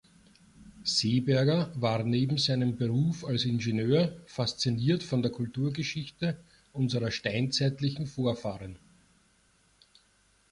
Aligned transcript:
Seeberger 0.83 1.71
war 1.75 2.01
neben 2.03 2.39
seinem 2.39 2.75
Beruf 2.75 3.23
als 3.23 3.45
Ingenieur 3.45 4.11
fasziniert 4.25 5.03
von 5.03 5.21
der 5.21 5.31
Kulturgeschichte 5.31 6.39
unserer 6.73 7.11
steinzeitlichen 7.11 8.07
Vorfahren. 8.07 8.79